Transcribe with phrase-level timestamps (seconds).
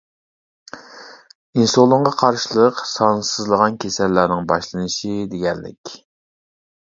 [1.57, 5.95] ئىنسۇلىنغا قارشىلىق سانسىزلىغان كېسەللەرنىڭ باشلىنىشى دېگەنلىك.